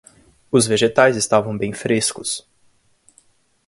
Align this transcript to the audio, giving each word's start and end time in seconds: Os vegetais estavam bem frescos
Os 0.49 0.65
vegetais 0.65 1.15
estavam 1.15 1.55
bem 1.55 1.73
frescos 1.73 2.43